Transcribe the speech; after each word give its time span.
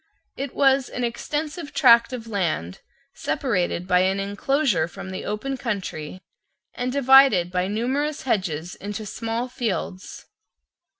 It 0.35 0.55
was 0.55 0.89
an 0.89 1.03
extensive 1.03 1.75
tract 1.75 2.11
of 2.11 2.25
land 2.25 2.79
separated 3.13 3.87
by 3.87 3.99
an 3.99 4.19
enclosure 4.19 4.87
from 4.87 5.11
the 5.11 5.25
open 5.25 5.57
country, 5.57 6.23
and 6.73 6.91
divided 6.91 7.51
by 7.51 7.67
numerous 7.67 8.23
hedges 8.23 8.73
into 8.73 9.05
small 9.05 9.47
fields. 9.47 10.25